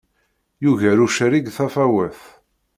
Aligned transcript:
Yuger 0.63 0.97
ucerrig 1.05 1.47
tafawet. 1.57 2.19